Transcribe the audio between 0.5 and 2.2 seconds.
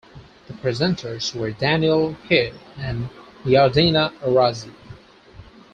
presenters were Daniel